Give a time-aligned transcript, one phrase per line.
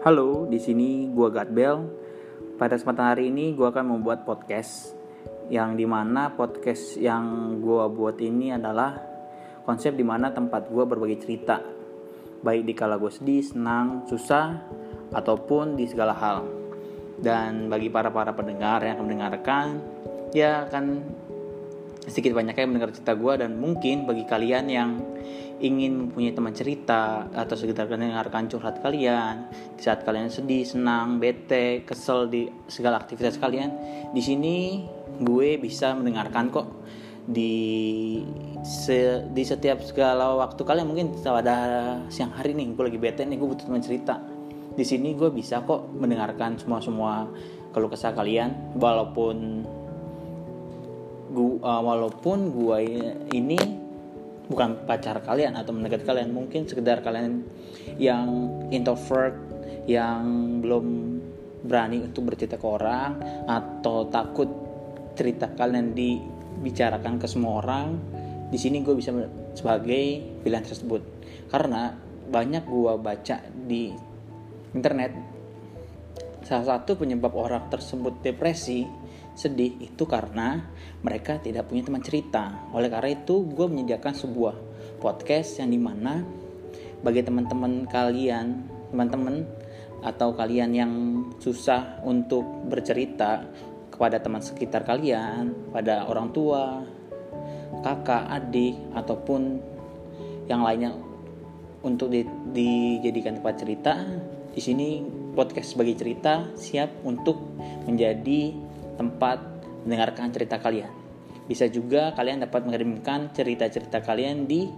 [0.00, 1.84] Halo, di sini gua Gatbel.
[2.56, 4.96] Pada kesempatan hari ini gua akan membuat podcast
[5.52, 8.96] yang di mana podcast yang gua buat ini adalah
[9.68, 11.80] konsep di mana tempat gua berbagi cerita
[12.40, 14.64] baik di kala gue sedih, senang, susah,
[15.12, 16.48] ataupun di segala hal.
[17.20, 19.66] Dan bagi para para pendengar yang akan mendengarkan,
[20.32, 21.04] ya akan
[22.08, 24.90] sedikit banyaknya mendengar cerita gue dan mungkin bagi kalian yang
[25.60, 31.84] ingin mempunyai teman cerita atau sekedar mendengarkan curhat kalian di saat kalian sedih, senang, bete,
[31.84, 33.70] kesel di segala aktivitas kalian,
[34.16, 34.56] di sini
[35.20, 36.68] gue bisa mendengarkan kok.
[37.30, 37.52] Di
[38.64, 41.56] se, di setiap segala waktu kalian mungkin pada
[42.08, 44.16] siang hari nih gue lagi bete nih gue butuh teman cerita.
[44.72, 47.28] Di sini gue bisa kok mendengarkan semua semua
[47.70, 49.62] kalau kesah kalian walaupun
[51.30, 52.78] gua, uh, walaupun gue
[53.34, 53.58] ini
[54.50, 57.46] bukan pacar kalian atau mendekat kalian mungkin sekedar kalian
[58.02, 59.38] yang introvert
[59.86, 60.86] yang belum
[61.62, 64.50] berani untuk bercerita ke orang atau takut
[65.14, 67.94] cerita kalian dibicarakan ke semua orang
[68.50, 69.14] di sini gue bisa
[69.54, 70.02] sebagai
[70.42, 71.02] pilihan tersebut.
[71.46, 71.94] Karena
[72.30, 73.94] banyak gue baca di
[74.74, 75.12] internet
[76.46, 78.82] salah satu penyebab orang tersebut depresi
[79.40, 80.68] sedih itu karena
[81.00, 82.68] mereka tidak punya teman cerita.
[82.76, 84.54] Oleh karena itu, gue menyediakan sebuah
[85.00, 86.20] podcast yang di mana
[87.00, 89.48] bagi teman-teman kalian, teman-teman
[90.04, 90.92] atau kalian yang
[91.40, 93.48] susah untuk bercerita
[93.88, 96.84] kepada teman sekitar kalian, pada orang tua,
[97.80, 99.60] kakak, adik, ataupun
[100.48, 100.92] yang lainnya
[101.80, 103.92] untuk di, dijadikan tempat cerita.
[104.52, 105.00] Di sini
[105.32, 107.38] podcast sebagai cerita siap untuk
[107.88, 108.69] menjadi
[109.00, 109.40] tempat
[109.88, 110.92] mendengarkan cerita kalian.
[111.48, 114.68] Bisa juga kalian dapat mengirimkan cerita-cerita kalian di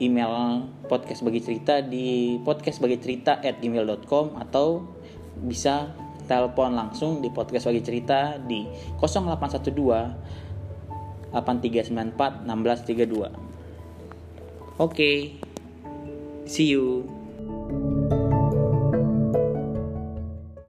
[0.00, 4.84] email podcast bagi cerita di podcast bagi cerita at gmail.com atau
[5.40, 5.88] bisa
[6.28, 8.68] telepon langsung di podcast bagi cerita di
[9.00, 13.32] 0812 8394 1632.
[14.76, 14.78] Oke.
[14.78, 15.40] Okay.
[16.50, 17.19] See you.